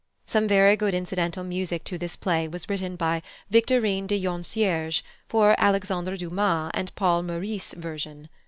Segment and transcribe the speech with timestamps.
[0.25, 5.53] Some very good incidental music to this play was written by +Victorin de Joncières+ for
[5.59, 8.27] Alexandre Dumas and Paul Meurice's version.